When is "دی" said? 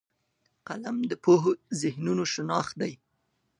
2.81-2.93